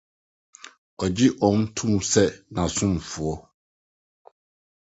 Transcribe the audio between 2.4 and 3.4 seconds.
n’asomfo.